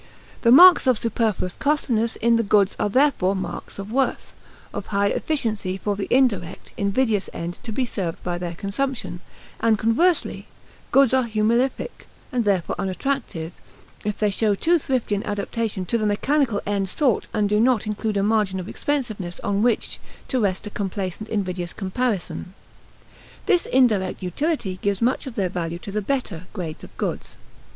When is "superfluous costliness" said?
0.97-2.15